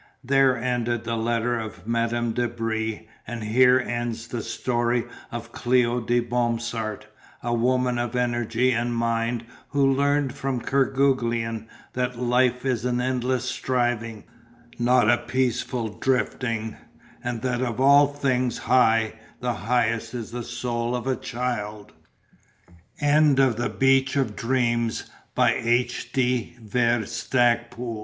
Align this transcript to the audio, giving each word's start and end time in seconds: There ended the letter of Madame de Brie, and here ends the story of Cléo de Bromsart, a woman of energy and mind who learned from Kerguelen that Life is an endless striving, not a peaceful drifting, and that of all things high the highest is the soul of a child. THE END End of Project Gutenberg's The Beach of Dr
There 0.23 0.57
ended 0.57 1.03
the 1.03 1.15
letter 1.15 1.59
of 1.59 1.85
Madame 1.85 2.31
de 2.33 2.47
Brie, 2.47 3.07
and 3.27 3.43
here 3.43 3.77
ends 3.79 4.25
the 4.29 4.41
story 4.41 5.05
of 5.31 5.51
Cléo 5.51 6.03
de 6.03 6.19
Bromsart, 6.21 7.05
a 7.43 7.53
woman 7.53 7.99
of 7.99 8.15
energy 8.15 8.71
and 8.71 8.95
mind 8.95 9.45
who 9.69 9.93
learned 9.93 10.33
from 10.33 10.59
Kerguelen 10.59 11.67
that 11.93 12.17
Life 12.17 12.65
is 12.65 12.83
an 12.83 12.99
endless 12.99 13.45
striving, 13.45 14.23
not 14.79 15.07
a 15.07 15.19
peaceful 15.19 15.89
drifting, 15.99 16.77
and 17.23 17.43
that 17.43 17.61
of 17.61 17.79
all 17.79 18.07
things 18.07 18.57
high 18.57 19.19
the 19.39 19.53
highest 19.53 20.15
is 20.15 20.31
the 20.31 20.41
soul 20.41 20.95
of 20.95 21.05
a 21.05 21.15
child. 21.15 21.93
THE 22.99 23.05
END 23.05 23.39
End 23.39 23.39
of 23.39 23.55
Project 23.57 23.57
Gutenberg's 23.57 23.77
The 25.35 26.55
Beach 26.57 26.57
of 26.57 27.29
Dr 27.29 27.97